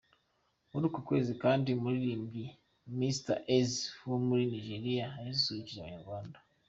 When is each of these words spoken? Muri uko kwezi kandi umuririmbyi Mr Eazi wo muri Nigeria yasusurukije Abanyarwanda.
Muri 0.71 0.83
uko 0.89 0.99
kwezi 1.07 1.31
kandi 1.43 1.67
umuririmbyi 1.71 2.45
Mr 2.99 3.35
Eazi 3.57 3.83
wo 4.09 4.17
muri 4.25 4.43
Nigeria 4.53 5.07
yasusurukije 5.25 5.79
Abanyarwanda. 5.81 6.37